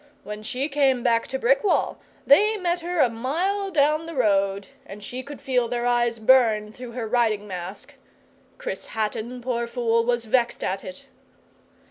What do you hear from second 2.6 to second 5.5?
her a mile down the road, and she could